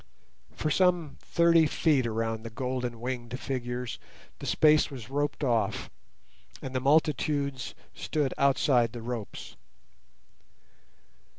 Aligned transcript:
For 0.55 0.71
some 0.71 1.17
thirty 1.21 1.67
feet 1.67 2.07
around 2.07 2.41
the 2.41 2.49
golden 2.49 2.99
winged 2.99 3.39
figures 3.39 3.99
the 4.39 4.47
space 4.47 4.89
was 4.89 5.11
roped 5.11 5.43
off, 5.43 5.91
and 6.59 6.73
the 6.73 6.79
multitudes 6.81 7.75
stood 7.93 8.33
outside 8.35 8.93
the 8.93 9.01
ropes. 9.03 9.55